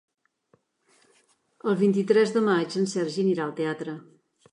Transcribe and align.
El 1.71 1.77
vint-i-tres 1.81 2.33
de 2.37 2.43
maig 2.47 2.79
en 2.81 2.89
Sergi 2.95 3.23
anirà 3.25 3.45
al 3.45 3.55
teatre. 3.61 3.95